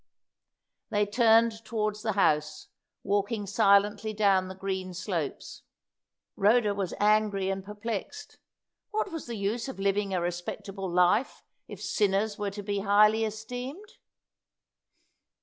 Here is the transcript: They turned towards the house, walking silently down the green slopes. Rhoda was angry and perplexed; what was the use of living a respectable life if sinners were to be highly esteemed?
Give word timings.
They 0.89 1.05
turned 1.05 1.63
towards 1.63 2.01
the 2.01 2.13
house, 2.13 2.69
walking 3.03 3.45
silently 3.45 4.13
down 4.13 4.47
the 4.47 4.55
green 4.55 4.95
slopes. 4.95 5.61
Rhoda 6.35 6.73
was 6.73 6.95
angry 6.99 7.51
and 7.51 7.63
perplexed; 7.63 8.39
what 8.89 9.11
was 9.11 9.27
the 9.27 9.35
use 9.37 9.67
of 9.67 9.77
living 9.77 10.11
a 10.11 10.19
respectable 10.19 10.89
life 10.89 11.43
if 11.67 11.83
sinners 11.83 12.39
were 12.39 12.49
to 12.49 12.63
be 12.63 12.79
highly 12.79 13.25
esteemed? 13.25 13.97